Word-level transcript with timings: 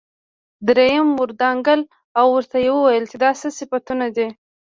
دريم 0.67 1.07
ور 1.19 1.29
ودانګل 1.33 1.81
او 2.19 2.25
ورته 2.35 2.57
يې 2.65 2.71
وويل 2.73 3.05
چې 3.11 3.17
دا 3.23 3.29
څه 3.39 3.47
صفتونه 3.57 4.05
دي. 4.15 4.27